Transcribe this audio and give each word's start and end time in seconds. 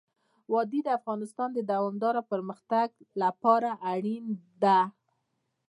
وادي 0.53 0.79
د 0.83 0.89
افغانستان 0.99 1.49
د 1.53 1.59
دوامداره 1.71 2.21
پرمختګ 2.31 2.87
لپاره 3.21 3.69
اړین 3.93 4.25
دي. 4.63 4.79